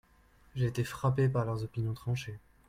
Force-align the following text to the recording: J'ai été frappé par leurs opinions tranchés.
J'ai 0.55 0.65
été 0.65 0.83
frappé 0.83 1.29
par 1.29 1.45
leurs 1.45 1.63
opinions 1.63 1.93
tranchés. 1.93 2.39